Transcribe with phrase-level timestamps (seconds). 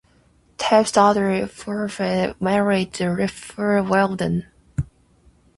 [0.57, 4.47] Tebb's daughter Florence married Raphael Weldon.